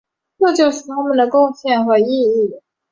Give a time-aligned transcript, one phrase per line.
[0.39, 2.55] 这就是他们的贡献和意义。